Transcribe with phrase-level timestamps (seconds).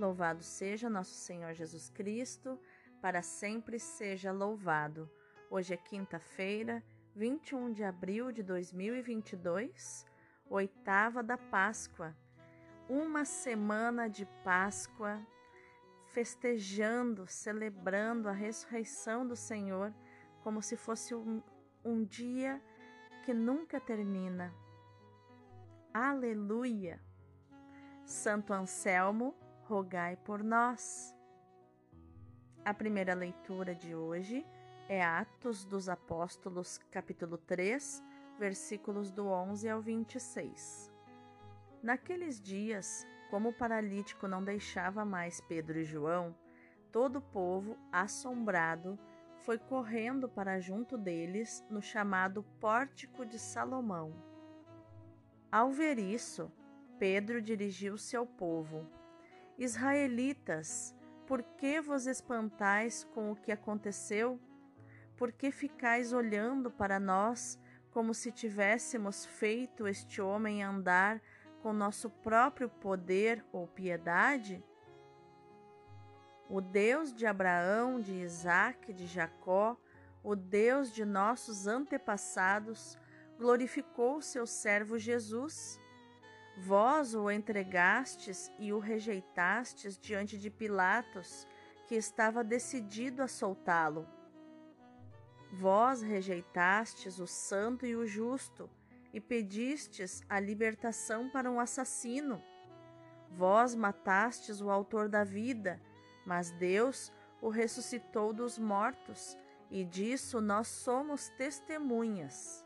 [0.00, 2.58] Louvado seja nosso Senhor Jesus Cristo,
[3.02, 5.10] para sempre seja louvado.
[5.50, 6.82] Hoje é quinta-feira,
[7.14, 10.06] 21 de abril de 2022,
[10.48, 12.16] oitava da Páscoa.
[12.88, 15.20] Uma semana de Páscoa,
[16.06, 19.92] festejando, celebrando a ressurreição do Senhor,
[20.42, 21.42] como se fosse um,
[21.84, 22.58] um dia
[23.22, 24.50] que nunca termina.
[25.92, 26.98] Aleluia!
[28.06, 29.34] Santo Anselmo,
[29.70, 31.16] rogai por nós.
[32.64, 34.44] A primeira leitura de hoje
[34.88, 38.02] é Atos dos Apóstolos, capítulo 3,
[38.36, 40.90] versículos do 11 ao 26.
[41.80, 46.34] Naqueles dias, como o paralítico não deixava mais Pedro e João,
[46.90, 48.98] todo o povo, assombrado,
[49.38, 54.12] foi correndo para junto deles no chamado Pórtico de Salomão.
[55.50, 56.50] Ao ver isso,
[56.98, 58.98] Pedro dirigiu-se ao povo
[59.60, 60.96] Israelitas,
[61.26, 64.40] por que vos espantais com o que aconteceu?
[65.18, 71.20] Por que ficais olhando para nós como se tivéssemos feito este homem andar
[71.60, 74.64] com nosso próprio poder ou piedade?
[76.48, 79.76] O Deus de Abraão, de Isaque, de Jacó,
[80.22, 82.98] o Deus de nossos antepassados,
[83.38, 85.78] glorificou seu servo Jesus
[86.62, 91.48] Vós o entregastes e o rejeitastes diante de Pilatos,
[91.88, 94.06] que estava decidido a soltá-lo.
[95.50, 98.68] Vós rejeitastes o santo e o justo
[99.10, 102.42] e pedistes a libertação para um assassino.
[103.30, 105.80] Vós matastes o autor da vida,
[106.26, 109.34] mas Deus o ressuscitou dos mortos,
[109.70, 112.62] e disso nós somos testemunhas.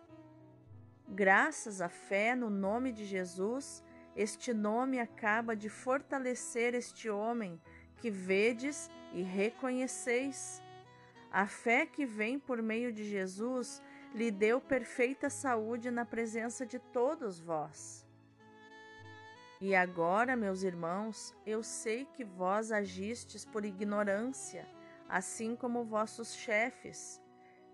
[1.15, 3.85] Graças à fé no nome de Jesus,
[4.17, 7.61] este nome acaba de fortalecer este homem
[7.99, 10.61] que vedes e reconheceis.
[11.31, 13.81] A fé que vem por meio de Jesus
[14.13, 18.05] lhe deu perfeita saúde na presença de todos vós.
[19.61, 24.67] E agora, meus irmãos, eu sei que vós agistes por ignorância,
[25.09, 27.23] assim como vossos chefes.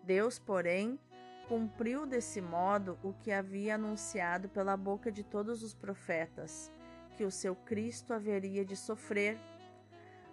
[0.03, 1.01] Deus, porém,
[1.51, 6.71] cumpriu desse modo o que havia anunciado pela boca de todos os profetas,
[7.17, 9.37] que o seu Cristo haveria de sofrer.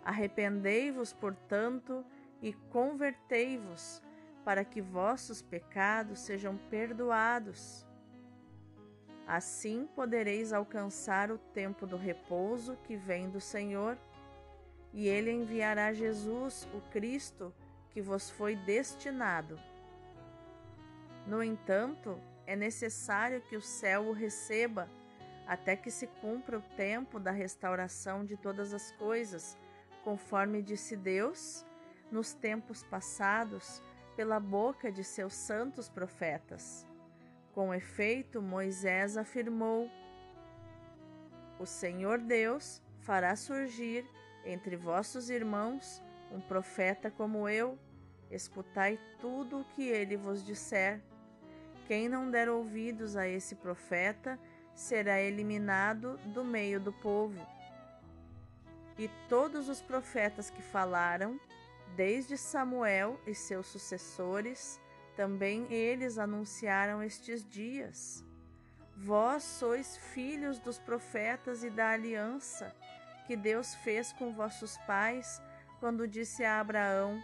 [0.05, 2.05] Arrependei-vos, portanto,
[2.39, 3.99] e convertei-vos,
[4.45, 7.83] para que vossos pecados sejam perdoados.
[9.25, 13.97] Assim podereis alcançar o tempo do repouso que vem do Senhor,
[14.93, 17.51] e ele enviará Jesus, o Cristo,
[17.89, 19.59] que vos foi destinado.
[21.27, 24.89] No entanto, é necessário que o céu o receba,
[25.45, 29.57] até que se cumpra o tempo da restauração de todas as coisas,
[30.05, 31.65] conforme disse Deus
[32.09, 33.83] nos tempos passados
[34.15, 36.87] pela boca de seus santos profetas.
[37.53, 39.91] Com efeito, Moisés afirmou:
[41.59, 44.05] O Senhor Deus fará surgir
[44.45, 46.01] entre vossos irmãos
[46.31, 47.77] um profeta como eu.
[48.31, 51.01] Escutai tudo o que ele vos disser.
[51.87, 54.37] Quem não der ouvidos a esse profeta
[54.75, 57.39] será eliminado do meio do povo.
[58.97, 61.39] E todos os profetas que falaram,
[61.95, 64.81] desde Samuel e seus sucessores,
[65.15, 68.21] também eles anunciaram estes dias.
[68.95, 72.75] Vós sois filhos dos profetas e da aliança
[73.25, 75.41] que Deus fez com vossos pais
[75.79, 77.21] quando disse a Abraão: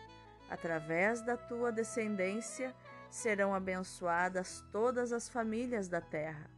[0.49, 2.73] Através da tua descendência
[3.13, 6.49] serão abençoadas todas as famílias da terra.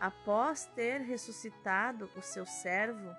[0.00, 3.14] Após ter ressuscitado o seu servo,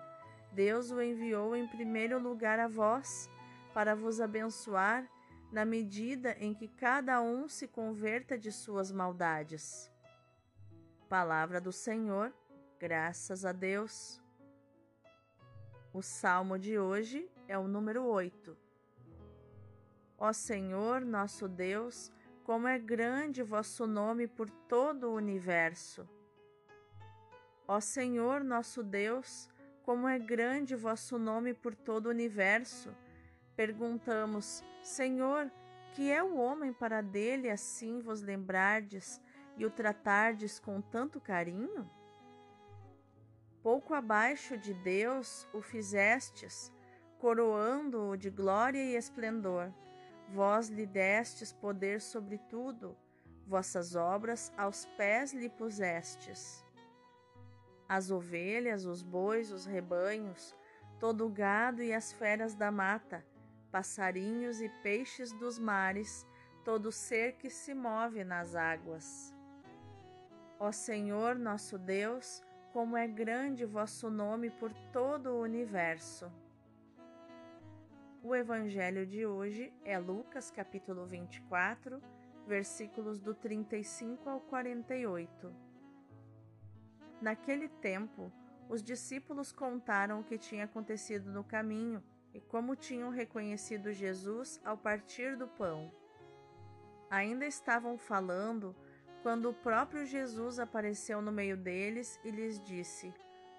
[0.52, 3.30] Deus o enviou em primeiro lugar a vós,
[3.74, 5.10] para vos abençoar
[5.54, 9.90] na medida em que cada um se converta de suas maldades.
[11.08, 12.34] Palavra do Senhor,
[12.78, 14.22] graças a Deus.
[15.94, 18.68] O salmo de hoje é o número 8.
[20.18, 22.12] Ó Senhor, nosso Deus,
[22.48, 26.08] como é grande vosso nome por todo o universo.
[27.68, 29.50] Ó Senhor nosso Deus,
[29.84, 32.96] como é grande vosso nome por todo o universo.
[33.54, 35.52] Perguntamos, Senhor,
[35.92, 39.22] que é o homem para dele assim vos lembrardes
[39.58, 41.92] e o tratardes com tanto carinho?
[43.62, 46.72] Pouco abaixo de Deus o fizestes,
[47.20, 49.70] coroando-o de glória e esplendor
[50.30, 52.98] Vós lhe destes poder sobre tudo,
[53.46, 56.64] vossas obras aos pés lhe pusestes.
[57.88, 60.54] As ovelhas, os bois, os rebanhos,
[61.00, 63.26] todo o gado e as feras da mata,
[63.72, 66.26] passarinhos e peixes dos mares,
[66.66, 69.34] todo ser que se move nas águas.
[70.60, 72.44] Ó Senhor nosso Deus,
[72.74, 76.30] como é grande vosso nome por todo o universo.
[78.30, 82.04] O evangelho de hoje é Lucas capítulo 24,
[82.46, 85.56] versículos do 35 ao 48.
[87.22, 88.30] Naquele tempo,
[88.68, 92.04] os discípulos contaram o que tinha acontecido no caminho
[92.34, 95.90] e como tinham reconhecido Jesus ao partir do pão.
[97.10, 98.76] Ainda estavam falando
[99.24, 103.14] quando o próprio Jesus apareceu no meio deles e lhes disse: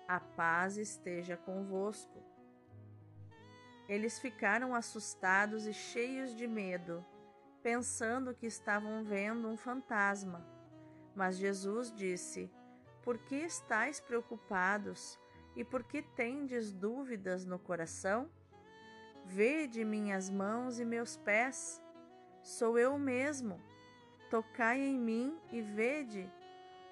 [0.06, 2.22] A paz esteja convosco.
[3.88, 7.02] Eles ficaram assustados e cheios de medo,
[7.62, 10.46] pensando que estavam vendo um fantasma.
[11.14, 12.50] Mas Jesus disse:
[13.02, 15.18] Por que estáis preocupados
[15.56, 18.30] e por que tendes dúvidas no coração?
[19.24, 21.82] Vede minhas mãos e meus pés,
[22.42, 23.58] sou eu mesmo.
[24.30, 26.30] Tocai em mim e vede.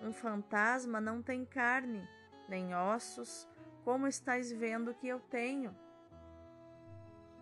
[0.00, 2.08] Um fantasma não tem carne,
[2.48, 3.46] nem ossos,
[3.84, 5.76] como estáis vendo que eu tenho.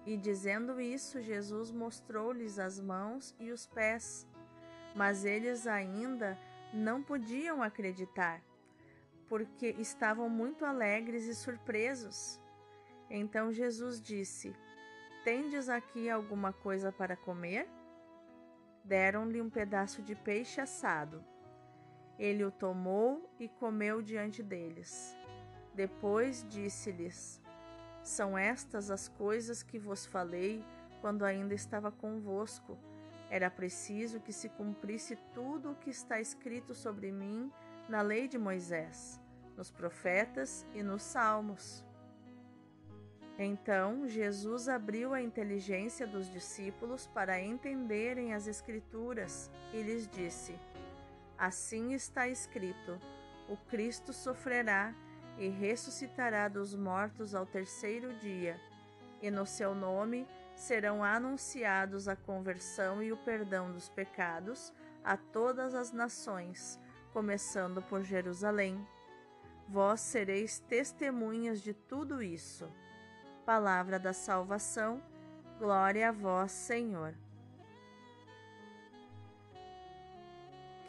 [0.07, 4.27] E dizendo isso, Jesus mostrou-lhes as mãos e os pés.
[4.95, 6.39] Mas eles ainda
[6.73, 8.43] não podiam acreditar,
[9.29, 12.41] porque estavam muito alegres e surpresos.
[13.09, 14.55] Então Jesus disse:
[15.25, 17.67] Tendes aqui alguma coisa para comer?
[18.85, 21.25] Deram-lhe um pedaço de peixe assado.
[22.19, 25.17] Ele o tomou e comeu diante deles.
[25.75, 27.44] Depois disse-lhes:
[28.05, 30.63] são estas as coisas que vos falei
[31.01, 32.79] quando ainda estava convosco.
[33.31, 37.51] Era preciso que se cumprisse tudo o que está escrito sobre mim
[37.89, 39.21] na lei de Moisés,
[39.57, 41.85] nos profetas e nos salmos.
[43.39, 50.55] Então Jesus abriu a inteligência dos discípulos para entenderem as Escrituras e lhes disse:
[51.37, 53.01] Assim está escrito:
[53.49, 54.95] o Cristo sofrerá
[55.39, 58.61] e ressuscitará dos mortos ao terceiro dia,
[59.21, 64.73] e no seu nome serão anunciados a conversão e o perdão dos pecados
[65.03, 66.79] a todas as nações,
[67.13, 68.87] começando por Jerusalém.
[69.69, 72.71] Vós sereis testemunhas de tudo isso.
[73.45, 75.03] Palavra da salvação,
[75.59, 77.15] glória a vós, Senhor.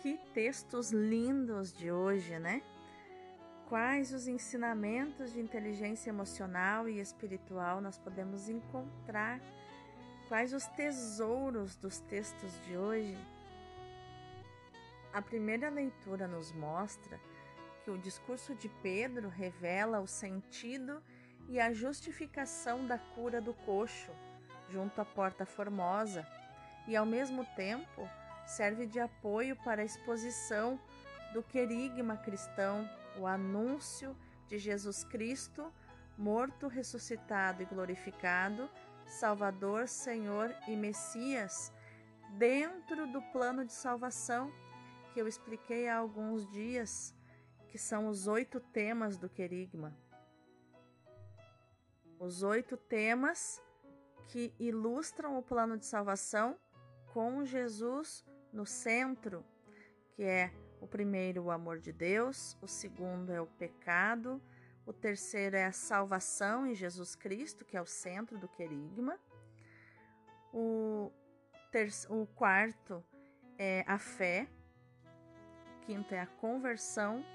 [0.01, 2.61] Que textos lindos de hoje, né?
[3.67, 9.39] Quais os ensinamentos de inteligência emocional e espiritual nós podemos encontrar,
[10.27, 13.17] quais os tesouros dos textos de hoje.
[15.13, 17.19] A primeira leitura nos mostra
[17.83, 21.01] que o discurso de Pedro revela o sentido
[21.47, 24.11] e a justificação da cura do coxo
[24.69, 26.25] junto à Porta Formosa
[26.87, 28.09] e, ao mesmo tempo,
[28.45, 30.79] serve de apoio para a exposição
[31.33, 32.89] do querigma cristão
[33.19, 34.15] o anúncio
[34.47, 35.71] de Jesus Cristo,
[36.17, 38.69] morto, ressuscitado e glorificado,
[39.05, 41.71] Salvador, Senhor e Messias,
[42.37, 44.51] dentro do plano de salvação
[45.13, 47.15] que eu expliquei há alguns dias,
[47.69, 49.97] que são os oito temas do querigma.
[52.19, 53.61] Os oito temas
[54.27, 56.57] que ilustram o plano de salvação
[57.13, 59.45] com Jesus no centro,
[60.15, 60.51] que é
[60.85, 64.39] o primeiro, o amor de Deus, o segundo é o pecado,
[64.85, 69.19] o terceiro é a salvação em Jesus Cristo, que é o centro do querigma.
[70.53, 71.11] O,
[72.07, 73.03] o quarto
[73.57, 74.47] é a fé,
[75.75, 77.25] o quinto é a conversão,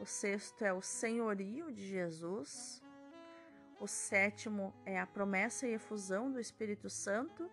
[0.00, 2.82] o sexto é o senhorio de Jesus,
[3.80, 7.48] o sétimo é a promessa e efusão do Espírito Santo,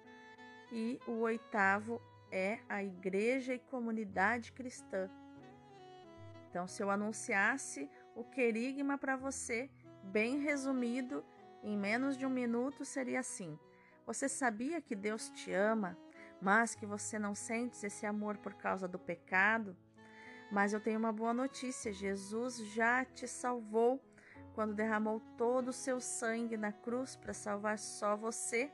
[0.71, 5.07] e o oitavo é a igreja e comunidade cristã.
[6.55, 9.69] Então, se eu anunciasse o querigma para você,
[10.01, 11.21] bem resumido,
[11.61, 13.59] em menos de um minuto, seria assim:
[14.05, 15.97] Você sabia que Deus te ama,
[16.41, 19.75] mas que você não sente esse amor por causa do pecado?
[20.49, 24.01] Mas eu tenho uma boa notícia: Jesus já te salvou
[24.53, 28.71] quando derramou todo o seu sangue na cruz para salvar só você.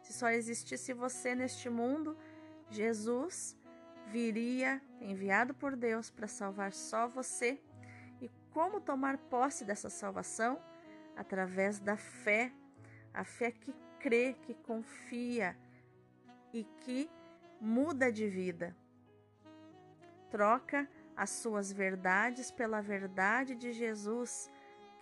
[0.00, 2.16] Se só existisse você neste mundo,
[2.70, 3.54] Jesus
[4.10, 7.60] viria enviado por Deus para salvar só você.
[8.20, 10.58] E como tomar posse dessa salvação?
[11.16, 12.52] Através da fé,
[13.12, 15.56] a fé que crê, que confia
[16.52, 17.10] e que
[17.60, 18.76] muda de vida.
[20.30, 24.50] Troca as suas verdades pela verdade de Jesus,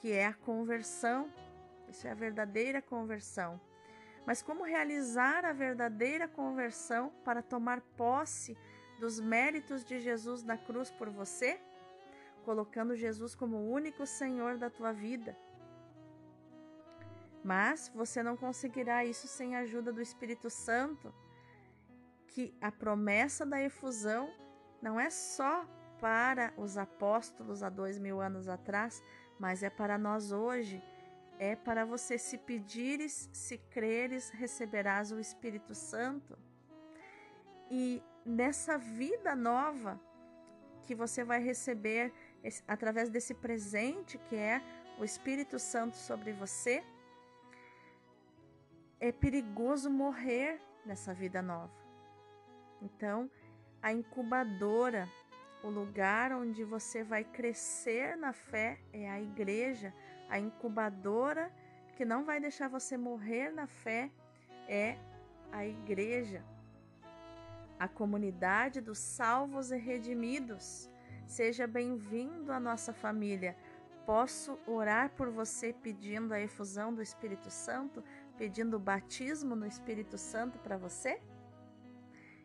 [0.00, 1.30] que é a conversão.
[1.88, 3.60] Isso é a verdadeira conversão.
[4.25, 8.56] Mas como realizar a verdadeira conversão para tomar posse
[8.99, 11.61] dos méritos de Jesus na cruz por você?
[12.45, 15.37] Colocando Jesus como o único Senhor da tua vida.
[17.43, 21.15] Mas você não conseguirá isso sem a ajuda do Espírito Santo,
[22.29, 24.29] que a promessa da efusão
[24.83, 25.65] não é só
[26.00, 29.03] para os apóstolos há dois mil anos atrás,
[29.38, 30.83] mas é para nós hoje.
[31.38, 36.37] É para você, se pedires, se creres, receberás o Espírito Santo.
[37.71, 40.00] E nessa vida nova
[40.83, 42.12] que você vai receber
[42.66, 44.61] através desse presente que é
[44.99, 46.83] o Espírito Santo sobre você,
[48.99, 51.73] é perigoso morrer nessa vida nova.
[52.80, 53.30] Então,
[53.83, 55.09] a incubadora,
[55.62, 59.92] o lugar onde você vai crescer na fé é a igreja,
[60.28, 61.52] a incubadora
[61.97, 64.11] que não vai deixar você morrer na fé
[64.68, 64.99] é
[65.52, 66.45] a igreja,
[67.78, 70.90] a comunidade dos salvos e redimidos.
[71.26, 73.56] Seja bem-vindo à nossa família.
[74.06, 78.02] Posso orar por você pedindo a efusão do Espírito Santo,
[78.38, 81.21] pedindo o batismo no Espírito Santo para você?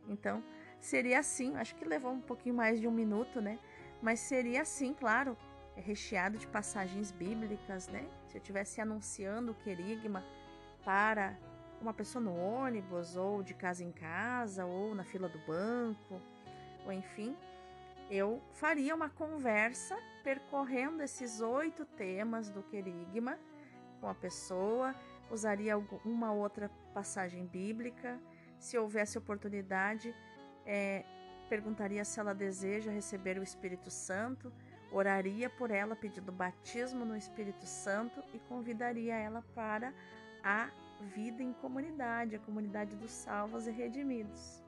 [0.08, 0.44] Então,
[0.80, 3.60] seria assim, acho que levou um pouquinho mais de um minuto, né?
[4.02, 5.38] Mas seria assim, claro,
[5.78, 8.10] é recheado de passagens bíblicas, né?
[8.28, 10.26] Se eu estivesse anunciando o querigma
[10.84, 11.38] para
[11.82, 16.22] uma pessoa no ônibus, ou de casa em casa, ou na fila do banco,
[16.86, 17.36] ou enfim,
[18.10, 23.38] eu faria uma conversa percorrendo esses oito temas do querigma
[24.00, 24.96] com a pessoa,
[25.30, 28.20] usaria uma outra passagem bíblica.
[28.60, 30.14] Se houvesse oportunidade,
[30.66, 31.06] é,
[31.48, 34.52] perguntaria se ela deseja receber o Espírito Santo,
[34.92, 39.94] oraria por ela pedindo batismo no Espírito Santo e convidaria ela para
[40.44, 40.70] a
[41.02, 44.64] vida em comunidade, a comunidade dos salvos e redimidos.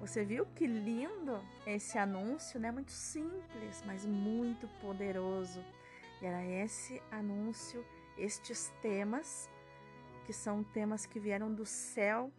[0.00, 2.70] Você viu que lindo esse anúncio, né?
[2.70, 5.64] Muito simples, mas muito poderoso.
[6.22, 7.84] E era esse anúncio
[8.18, 9.48] estes temas,
[10.26, 12.30] que são temas que vieram do céu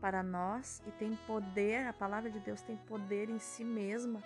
[0.00, 4.22] para nós e tem poder, a palavra de Deus tem poder em si mesma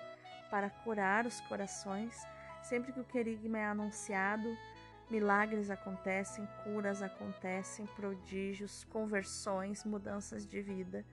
[0.50, 2.16] para curar os corações.
[2.62, 4.48] Sempre que o querigma é anunciado,
[5.10, 11.04] milagres acontecem, curas acontecem, prodígios, conversões, mudanças de vida.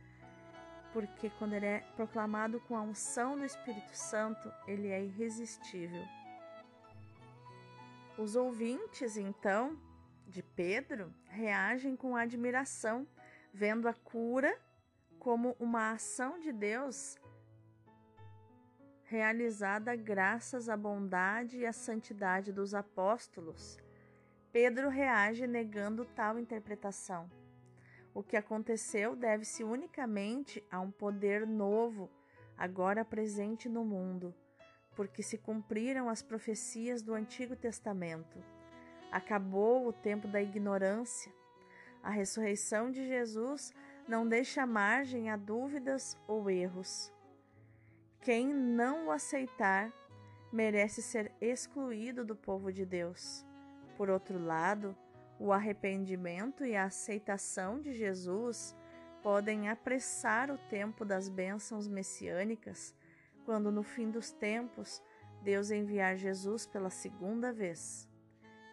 [0.92, 6.04] Porque quando ele é proclamado com a unção do Espírito Santo, ele é irresistível.
[8.18, 9.78] Os ouvintes, então,
[10.28, 13.06] de Pedro reagem com admiração,
[13.54, 14.58] vendo a cura
[15.20, 17.18] como uma ação de Deus
[19.04, 23.78] realizada graças à bondade e à santidade dos apóstolos.
[24.56, 27.30] Pedro reage negando tal interpretação.
[28.14, 32.10] O que aconteceu deve-se unicamente a um poder novo,
[32.58, 34.34] agora presente no mundo
[34.96, 38.42] porque se cumpriram as profecias do Antigo Testamento.
[39.12, 41.32] Acabou o tempo da ignorância.
[42.02, 43.74] A ressurreição de Jesus
[44.08, 47.12] não deixa margem a dúvidas ou erros.
[48.22, 49.92] Quem não o aceitar
[50.52, 53.45] merece ser excluído do povo de Deus.
[53.96, 54.96] Por outro lado,
[55.40, 58.76] o arrependimento e a aceitação de Jesus
[59.22, 62.96] podem apressar o tempo das bênçãos messiânicas
[63.46, 65.02] quando no fim dos tempos
[65.44, 68.10] Deus enviar Jesus pela segunda vez.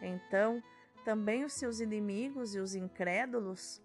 [0.01, 0.63] Então,
[1.05, 3.83] também os seus inimigos e os incrédulos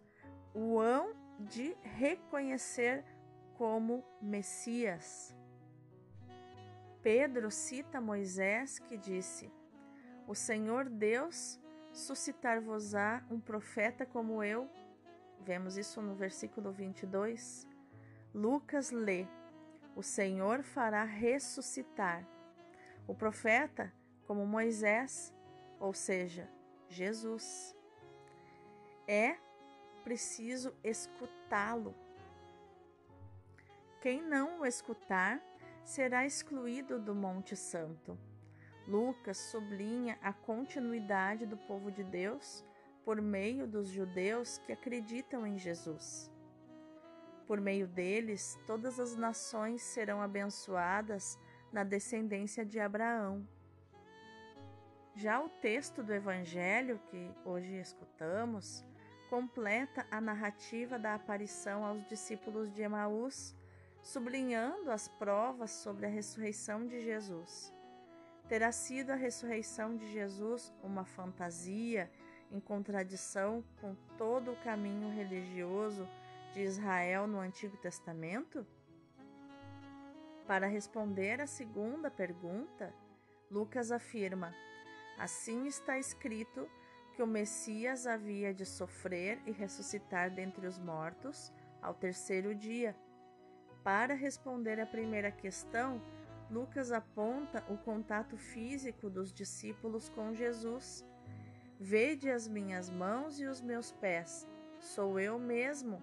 [0.54, 3.04] o hão de reconhecer
[3.56, 5.36] como Messias.
[7.04, 9.52] Pedro cita Moisés que disse:
[10.28, 11.58] O Senhor Deus
[11.94, 14.70] suscitar-vos-á um profeta como eu.
[15.40, 17.66] Vemos isso no versículo 22.
[18.34, 19.26] Lucas lê:
[19.96, 22.28] o Senhor fará ressuscitar
[23.08, 23.92] o profeta
[24.28, 25.34] como Moisés,
[25.80, 26.50] ou seja,
[26.90, 27.74] Jesus.
[29.08, 29.38] É
[30.04, 31.96] preciso escutá-lo.
[34.02, 35.42] Quem não o escutar
[35.86, 38.20] será excluído do Monte Santo.
[38.88, 42.64] Lucas sublinha a continuidade do povo de Deus
[43.04, 46.32] por meio dos judeus que acreditam em Jesus.
[47.46, 51.38] Por meio deles, todas as nações serão abençoadas
[51.72, 53.48] na descendência de Abraão.
[55.16, 58.86] Já o texto do Evangelho que hoje escutamos
[59.30, 63.54] completa a narrativa da aparição aos discípulos de Emaús,
[64.02, 67.74] sublinhando as provas sobre a ressurreição de Jesus.
[68.48, 72.10] Terá sido a ressurreição de Jesus uma fantasia
[72.50, 76.08] em contradição com todo o caminho religioso
[76.54, 78.66] de Israel no Antigo Testamento?
[80.48, 82.94] Para responder à segunda pergunta,
[83.52, 84.56] Lucas afirma:
[85.20, 86.70] Assim está escrito
[87.14, 91.52] que o Messias havia de sofrer e ressuscitar dentre os mortos
[91.82, 92.96] ao terceiro dia.
[93.84, 96.02] Para responder à primeira questão,
[96.50, 101.06] Lucas aponta o contato físico dos discípulos com Jesus.
[101.80, 104.48] Vede as minhas mãos e os meus pés,
[104.80, 106.02] sou eu mesmo.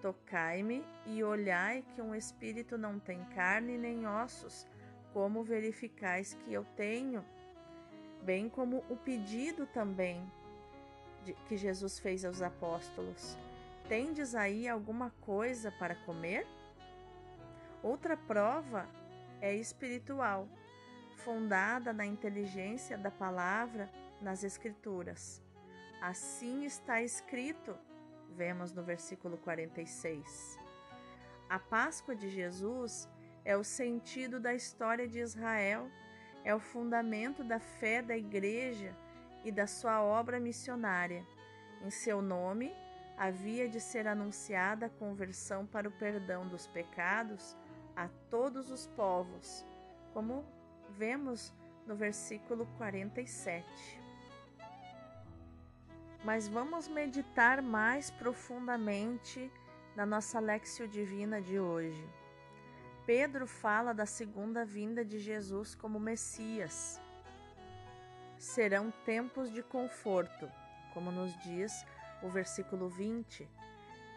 [0.00, 4.66] Tocai-me e olhai que um espírito não tem carne nem ossos,
[5.12, 7.24] como verificais que eu tenho?
[8.22, 10.24] Bem como o pedido também
[11.46, 13.36] que Jesus fez aos apóstolos:
[13.88, 16.46] Tendes aí alguma coisa para comer?
[17.82, 18.88] Outra prova
[19.42, 20.48] é espiritual,
[21.16, 25.42] fundada na inteligência da palavra nas Escrituras.
[26.00, 27.76] Assim está escrito,
[28.30, 30.58] vemos no versículo 46.
[31.50, 33.08] A Páscoa de Jesus
[33.44, 35.90] é o sentido da história de Israel,
[36.44, 38.96] é o fundamento da fé da Igreja
[39.44, 41.26] e da sua obra missionária.
[41.84, 42.72] Em seu nome,
[43.18, 47.56] havia de ser anunciada a conversão para o perdão dos pecados
[48.02, 49.64] a todos os povos,
[50.12, 50.44] como
[50.90, 51.54] vemos
[51.86, 54.00] no versículo 47.
[56.24, 59.50] Mas vamos meditar mais profundamente
[59.94, 62.08] na nossa Lexio Divina de hoje.
[63.06, 67.00] Pedro fala da segunda vinda de Jesus como Messias.
[68.38, 70.50] Serão tempos de conforto,
[70.94, 71.84] como nos diz
[72.22, 73.48] o versículo 20,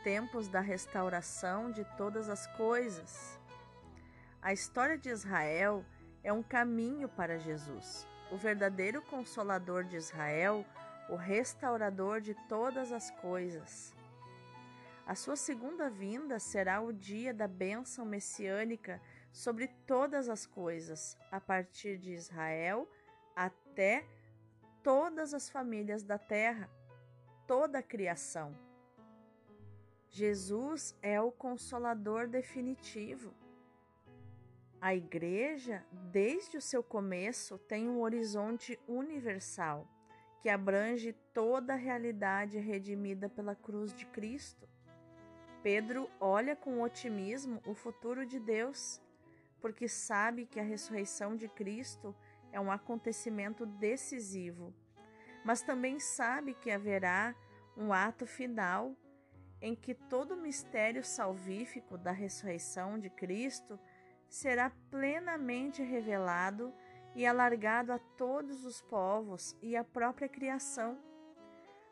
[0.03, 3.39] tempos da restauração de todas as coisas.
[4.45, 5.83] A história de Israel
[6.23, 10.63] é um caminho para Jesus, o verdadeiro consolador de Israel,
[11.09, 13.91] o restaurador de todas as coisas.
[15.03, 21.41] A sua segunda vinda será o dia da bênção messiânica sobre todas as coisas, a
[21.41, 22.87] partir de Israel
[23.35, 24.05] até
[24.83, 26.69] todas as famílias da terra,
[27.47, 28.55] toda a criação.
[30.07, 33.33] Jesus é o consolador definitivo.
[34.81, 39.87] A Igreja, desde o seu começo, tem um horizonte universal
[40.41, 44.69] que abrange toda a realidade redimida pela cruz de Cristo.
[45.63, 49.01] Pedro olha com otimismo o futuro de Deus,
[49.59, 52.15] porque sabe que a ressurreição de Cristo
[52.51, 54.71] é um acontecimento decisivo,
[55.43, 57.33] mas também sabe que haverá
[57.75, 58.95] um ato final
[59.59, 63.79] em que todo o mistério salvífico da ressurreição de Cristo
[64.29, 66.73] será plenamente revelado
[67.15, 70.97] e alargado a todos os povos e à própria criação.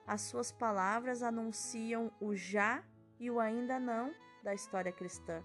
[0.06, 2.84] As suas palavras anunciam o já
[3.20, 5.42] e o ainda não da história cristã.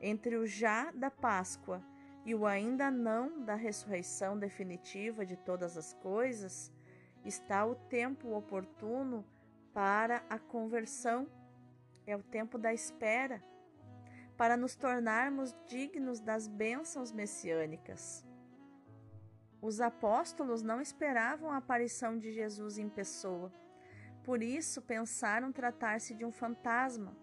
[0.00, 1.82] Entre o já da Páscoa
[2.26, 6.70] e o ainda não da ressurreição definitiva de todas as coisas,
[7.24, 9.24] está o tempo oportuno
[9.72, 11.26] para a conversão.
[12.06, 13.42] É o tempo da espera
[14.36, 18.24] para nos tornarmos dignos das bênçãos messiânicas.
[19.60, 23.52] Os apóstolos não esperavam a aparição de Jesus em pessoa,
[24.22, 27.16] por isso pensaram tratar-se de um fantasma,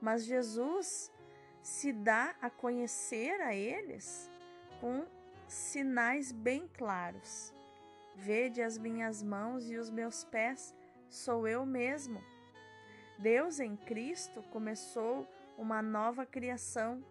[0.00, 1.12] mas Jesus
[1.62, 4.30] se dá a conhecer a eles
[4.80, 5.06] com
[5.46, 7.52] sinais bem claros.
[8.14, 10.74] Vede as minhas mãos e os meus pés,
[11.08, 12.20] sou eu mesmo.
[13.18, 17.04] Deus em Cristo começou uma nova criação,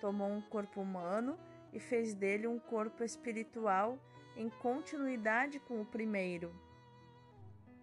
[0.00, 1.38] tomou um corpo humano
[1.72, 3.98] e fez dele um corpo espiritual
[4.36, 6.52] em continuidade com o primeiro.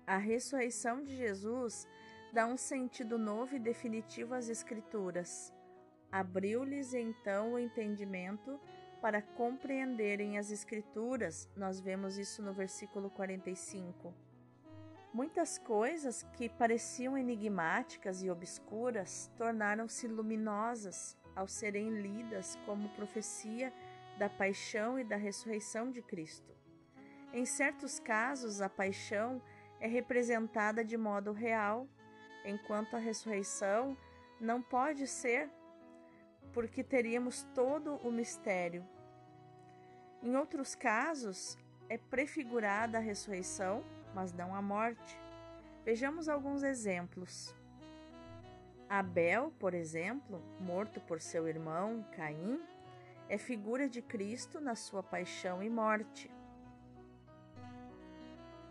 [0.05, 1.87] A ressurreição de Jesus
[2.33, 5.53] dá um sentido novo e definitivo às Escrituras.
[6.11, 8.59] Abriu-lhes então o entendimento
[9.01, 14.13] para compreenderem as Escrituras, nós vemos isso no versículo 45.
[15.11, 23.73] Muitas coisas que pareciam enigmáticas e obscuras tornaram-se luminosas ao serem lidas como profecia
[24.19, 26.55] da paixão e da ressurreição de Cristo.
[27.33, 29.41] Em certos casos, a paixão
[29.79, 31.87] é representada de modo real,
[32.45, 33.97] enquanto a ressurreição
[34.39, 35.49] não pode ser,
[36.53, 38.85] porque teríamos todo o mistério.
[40.21, 45.19] Em outros casos, é prefigurada a ressurreição mas não a morte.
[45.85, 47.55] Vejamos alguns exemplos.
[48.89, 52.59] Abel, por exemplo, morto por seu irmão Caim,
[53.27, 56.29] é figura de Cristo na sua paixão e morte.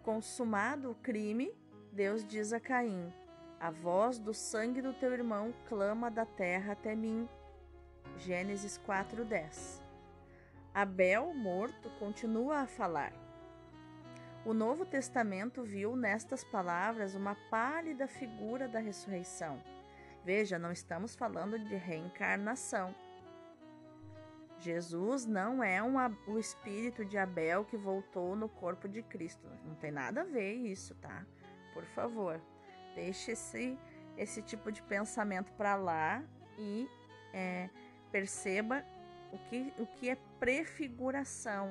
[0.02, 1.52] Consumado o crime,
[1.92, 3.12] Deus diz a Caim:
[3.60, 7.28] A voz do sangue do teu irmão clama da terra até mim.
[8.16, 9.80] Gênesis 4:10.
[10.74, 13.27] Abel, morto, continua a falar.
[14.48, 19.62] O Novo Testamento viu nestas palavras uma pálida figura da ressurreição.
[20.24, 22.94] Veja, não estamos falando de reencarnação.
[24.58, 29.46] Jesus não é um, o espírito de Abel que voltou no corpo de Cristo.
[29.66, 31.26] Não tem nada a ver isso, tá?
[31.74, 32.40] Por favor,
[32.94, 33.78] deixe esse,
[34.16, 36.24] esse tipo de pensamento para lá
[36.56, 36.88] e
[37.34, 37.68] é,
[38.10, 38.82] perceba
[39.30, 41.68] o que, o que é prefiguração.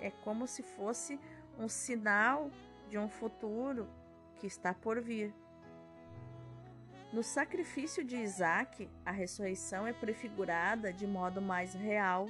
[0.00, 1.18] É como se fosse
[1.60, 2.50] um sinal
[2.88, 3.86] de um futuro
[4.38, 5.32] que está por vir.
[7.12, 12.26] No sacrifício de Isaac, a ressurreição é prefigurada de modo mais real.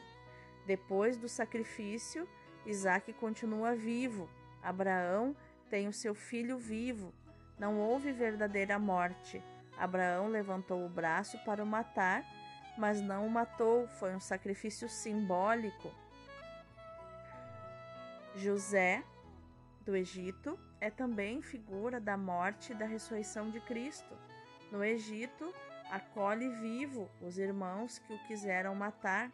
[0.67, 2.29] Depois do sacrifício,
[2.67, 4.29] Isaac continua vivo.
[4.63, 5.37] Abraão
[5.69, 7.15] tem o seu filho vivo.
[7.57, 9.41] Não houve verdadeira morte.
[9.79, 12.25] Abraão levantou o braço para o matar,
[12.77, 13.87] mas não o matou.
[13.87, 15.93] Foi um sacrifício simbólico.
[18.35, 19.05] José,
[19.85, 24.17] do Egito, é também figura da morte e da ressurreição de Cristo.
[24.71, 25.53] No Egito,
[25.91, 29.31] acolhe vivo os irmãos que o quiseram matar,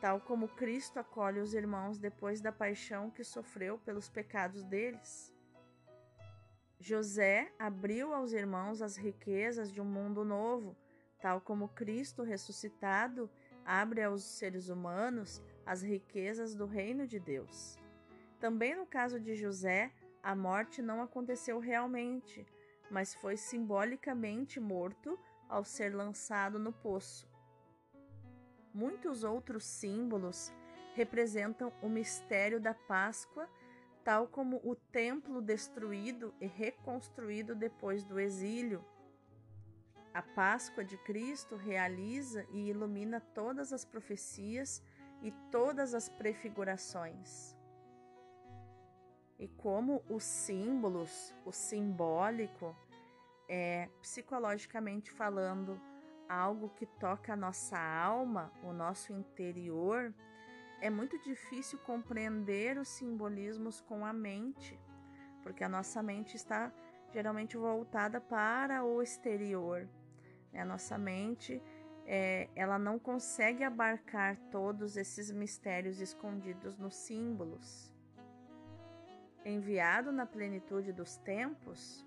[0.00, 5.34] tal como Cristo acolhe os irmãos depois da paixão que sofreu pelos pecados deles.
[6.78, 10.76] José abriu aos irmãos as riquezas de um mundo novo,
[11.20, 13.28] tal como Cristo ressuscitado
[13.64, 17.77] abre aos seres humanos as riquezas do reino de Deus.
[18.38, 22.46] Também no caso de José, a morte não aconteceu realmente,
[22.90, 27.28] mas foi simbolicamente morto ao ser lançado no poço.
[28.72, 30.52] Muitos outros símbolos
[30.94, 33.48] representam o mistério da Páscoa,
[34.04, 38.84] tal como o templo destruído e reconstruído depois do exílio.
[40.14, 44.82] A Páscoa de Cristo realiza e ilumina todas as profecias
[45.22, 47.57] e todas as prefigurações
[49.38, 52.74] e como os símbolos, o simbólico,
[53.48, 55.80] é psicologicamente falando
[56.28, 60.12] algo que toca a nossa alma, o nosso interior,
[60.80, 64.78] é muito difícil compreender os simbolismos com a mente,
[65.42, 66.72] porque a nossa mente está
[67.12, 69.88] geralmente voltada para o exterior.
[70.52, 70.60] Né?
[70.60, 71.62] A nossa mente
[72.04, 77.96] é, ela não consegue abarcar todos esses mistérios escondidos nos símbolos
[79.48, 82.06] enviado na plenitude dos tempos,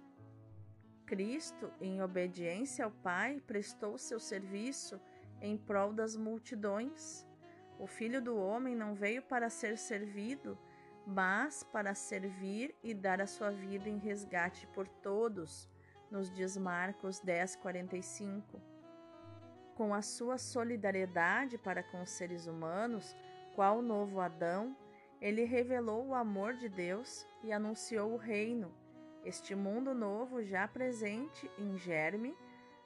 [1.06, 4.99] Cristo, em obediência ao Pai, prestou seu serviço
[5.41, 7.27] em prol das multidões.
[7.77, 10.58] O Filho do Homem não veio para ser servido,
[11.06, 15.67] mas para servir e dar a sua vida em resgate por todos,
[16.10, 18.62] nos diz Marcos 10:45.
[19.75, 23.15] Com a sua solidariedade para com os seres humanos,
[23.56, 24.77] qual novo Adão,
[25.21, 28.73] ele revelou o amor de Deus e anunciou o reino,
[29.23, 32.36] este mundo novo já presente em germe,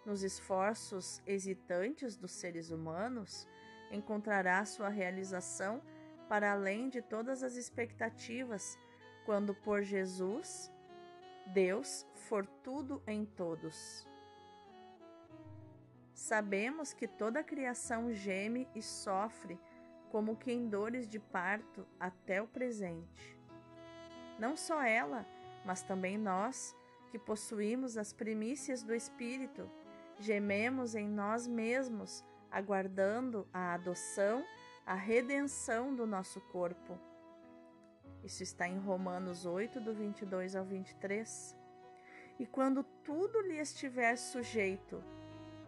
[0.05, 3.47] nos esforços hesitantes dos seres humanos,
[3.89, 5.81] encontrará sua realização
[6.27, 8.77] para além de todas as expectativas,
[9.25, 10.71] quando por Jesus,
[11.47, 14.05] Deus for tudo em todos.
[16.13, 19.59] Sabemos que toda a criação geme e sofre
[20.15, 23.37] como que em dores de parto até o presente.
[24.39, 25.25] Não só ela,
[25.65, 26.73] mas também nós,
[27.11, 29.69] que possuímos as primícias do Espírito,
[30.17, 34.45] gememos em nós mesmos, aguardando a adoção,
[34.85, 36.97] a redenção do nosso corpo.
[38.23, 41.57] Isso está em Romanos 8, do 22 ao 23.
[42.39, 45.03] E quando tudo lhe estiver sujeito,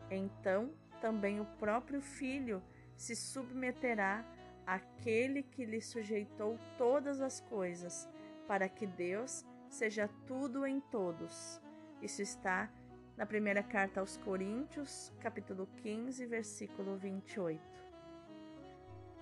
[0.10, 2.64] então também o próprio Filho
[2.96, 4.37] se submeterá
[4.68, 8.08] aquele que lhe sujeitou todas as coisas,
[8.46, 11.62] para que Deus seja tudo em todos.
[12.02, 12.70] Isso está
[13.16, 17.62] na primeira carta aos Coríntios, capítulo 15, versículo 28.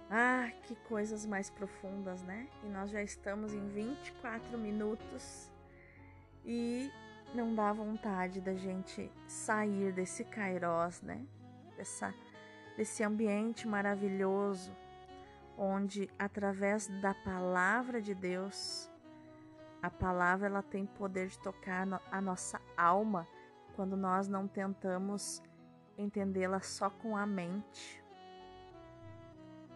[0.10, 2.48] Ah, que coisas mais profundas, né?
[2.64, 5.52] E nós já estamos em 24 minutos
[6.44, 6.92] e
[7.34, 11.26] não dá vontade da gente sair desse kairós, né?
[11.78, 12.14] Dessa,
[12.78, 14.76] desse ambiente maravilhoso
[15.58, 18.90] onde através da palavra de Deus,
[19.82, 23.28] a palavra ela tem poder de tocar a nossa alma
[23.76, 25.42] quando nós não tentamos
[25.98, 28.04] entendê-la só com a mente.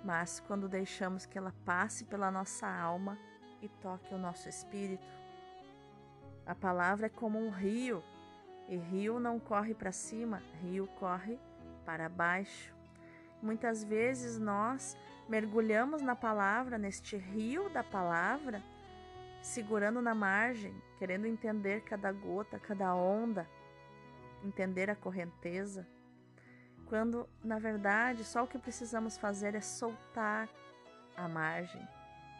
[0.04, 3.18] mas quando deixamos que ela passe pela nossa alma
[3.62, 5.06] e toque o nosso espírito.
[6.46, 8.04] A palavra é como um rio,
[8.68, 11.40] e rio não corre para cima, rio corre
[11.86, 12.74] para baixo.
[13.42, 14.98] Muitas vezes nós
[15.30, 18.64] mergulhamos na palavra, neste rio da palavra,
[19.42, 23.48] segurando na margem, querendo entender cada gota, cada onda,
[24.44, 25.88] entender a correnteza,
[26.88, 30.50] quando na verdade só o que precisamos fazer é soltar
[31.16, 31.88] a margem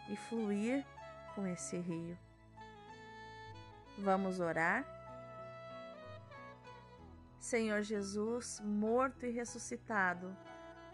[0.10, 0.84] e fluir
[1.36, 2.18] com esse rio.
[4.00, 4.84] Vamos orar?
[7.40, 10.36] Senhor Jesus, morto e ressuscitado,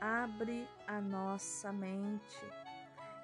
[0.05, 2.39] abre a nossa mente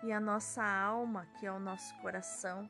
[0.03, 2.67] e a nossa alma, que é o nosso coração,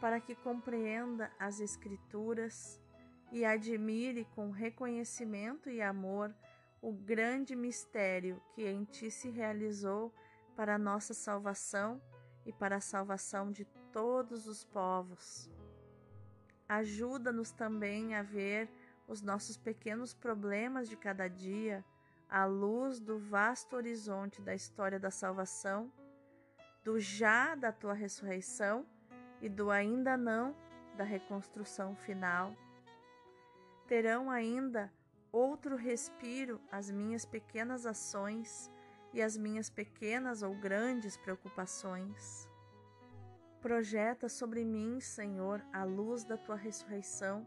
[0.00, 2.80] para que compreenda as Escrituras
[3.30, 6.34] e admire com reconhecimento e amor
[6.82, 10.12] o grande mistério que em ti se realizou
[10.56, 12.02] para a nossa salvação
[12.44, 15.48] e para a salvação de todos os povos.
[16.68, 18.68] Ajuda-nos também a ver
[19.06, 21.84] os nossos pequenos problemas de cada dia
[22.28, 25.92] à luz do vasto horizonte da história da salvação,
[26.84, 28.86] do já da tua ressurreição
[29.40, 30.54] e do ainda não
[30.96, 32.54] da reconstrução final.
[33.86, 34.92] Terão ainda
[35.30, 38.70] outro respiro as minhas pequenas ações
[39.12, 42.48] e as minhas pequenas ou grandes preocupações.
[43.60, 47.46] Projeta sobre mim, Senhor, a luz da tua ressurreição,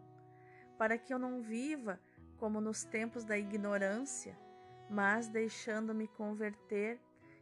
[0.78, 2.00] para que eu não viva
[2.38, 4.38] como nos tempos da ignorância
[4.90, 7.00] mas deixando-me converter,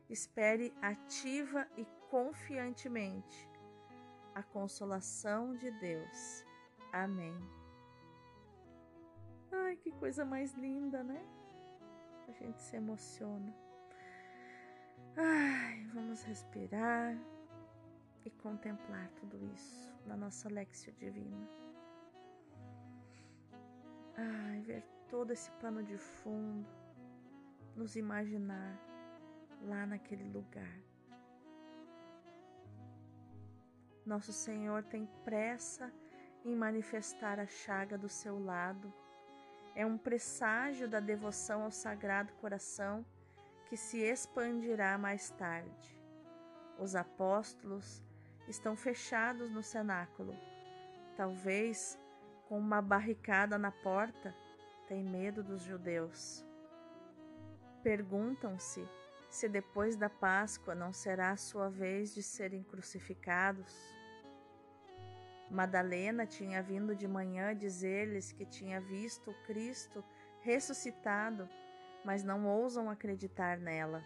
[0.10, 3.50] espere ativa e confiantemente
[4.36, 6.46] a consolação de Deus.
[6.92, 7.36] Amém.
[9.52, 11.26] Ai, que coisa mais linda, né?
[12.28, 13.56] A gente se emociona.
[15.16, 17.18] Ai, vamos respirar
[18.26, 21.50] e contemplar tudo isso na nossa Lexio Divina.
[24.16, 26.68] Ai, ver todo esse pano de fundo
[27.78, 28.78] nos imaginar
[29.62, 30.78] lá naquele lugar.
[34.06, 35.94] Nosso Senhor tem pressa
[36.44, 38.92] em manifestar a chaga do seu lado.
[39.76, 43.06] É um presságio da devoção ao Sagrado Coração
[43.68, 46.02] que se expandirá mais tarde.
[46.80, 48.02] Os apóstolos
[48.48, 50.36] estão fechados no cenáculo,
[51.18, 52.00] talvez
[52.48, 54.34] com uma barricada na porta,
[54.88, 56.47] tem medo dos judeus.
[57.88, 58.86] Perguntam-se
[59.30, 63.74] se depois da Páscoa não será a sua vez de serem crucificados.
[65.50, 70.04] Madalena tinha vindo de manhã dizer-lhes que tinha visto o Cristo
[70.42, 71.48] ressuscitado,
[72.04, 74.04] mas não ousam acreditar nela.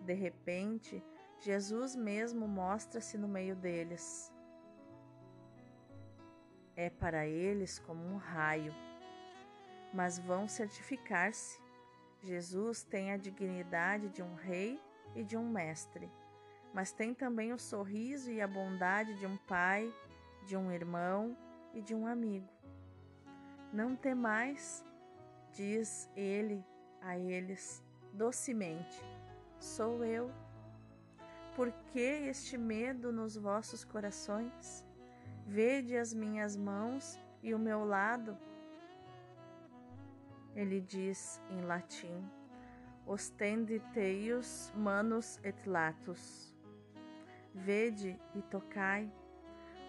[0.00, 1.00] De repente,
[1.38, 4.34] Jesus mesmo mostra-se no meio deles.
[6.74, 8.74] É para eles como um raio,
[9.94, 11.67] mas vão certificar-se
[12.22, 14.80] Jesus tem a dignidade de um rei
[15.14, 16.10] e de um mestre,
[16.74, 19.92] mas tem também o sorriso e a bondade de um pai,
[20.46, 21.36] de um irmão
[21.72, 22.48] e de um amigo.
[23.72, 24.84] Não temais,
[25.52, 26.64] diz ele
[27.00, 29.02] a eles docemente:
[29.58, 30.30] Sou eu.
[31.54, 34.86] Por que este medo nos vossos corações?
[35.46, 38.36] Vede as minhas mãos e o meu lado
[40.58, 42.28] ele diz em latim:
[43.06, 46.52] Ostenditeius manus et latus.
[47.54, 49.10] Vede e tocai.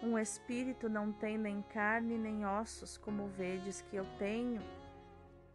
[0.03, 4.61] Um espírito não tem nem carne nem ossos, como vedes que eu tenho.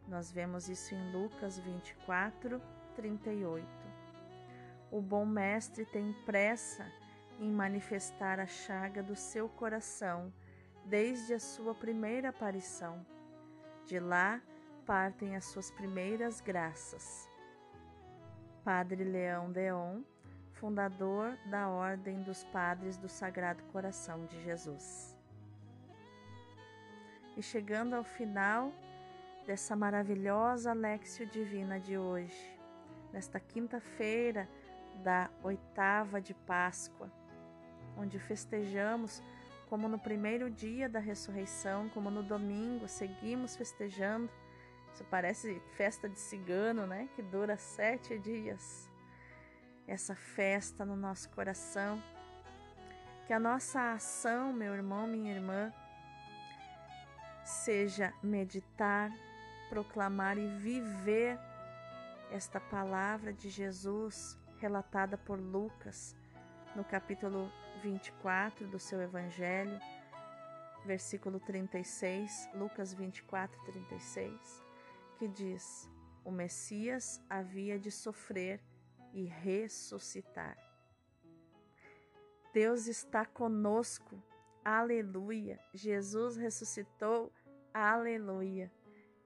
[0.08, 2.60] Nós vemos isso em Lucas 24,
[2.96, 3.64] 38.
[4.90, 6.84] O bom mestre tem pressa
[7.38, 10.32] em manifestar a chaga do seu coração
[10.84, 13.06] desde a sua primeira aparição.
[13.86, 14.42] De lá,
[14.86, 17.28] partem as suas primeiras graças.
[18.62, 20.02] Padre Leão Deon,
[20.52, 25.16] fundador da Ordem dos Padres do Sagrado Coração de Jesus.
[27.36, 28.72] E chegando ao final
[29.46, 32.58] dessa maravilhosa Lexio Divina de hoje,
[33.12, 34.48] nesta quinta-feira
[35.02, 37.10] da oitava de Páscoa,
[37.96, 39.22] onde festejamos
[39.68, 44.30] como no primeiro dia da ressurreição, como no domingo, seguimos festejando
[44.94, 47.08] isso parece festa de cigano, né?
[47.16, 48.88] Que dura sete dias.
[49.88, 52.00] Essa festa no nosso coração.
[53.26, 55.72] Que a nossa ação, meu irmão, minha irmã,
[57.44, 59.10] seja meditar,
[59.68, 61.40] proclamar e viver
[62.30, 66.14] esta palavra de Jesus relatada por Lucas
[66.76, 67.50] no capítulo
[67.82, 69.78] 24 do seu Evangelho,
[70.84, 74.63] versículo 36, Lucas 24, 36,
[75.14, 75.88] que diz:
[76.24, 78.60] O Messias havia de sofrer
[79.12, 80.56] e ressuscitar.
[82.52, 84.22] Deus está conosco,
[84.64, 85.58] aleluia.
[85.72, 87.32] Jesus ressuscitou,
[87.72, 88.70] aleluia.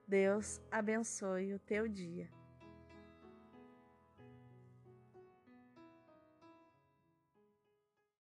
[0.07, 2.27] Deus abençoe o teu dia.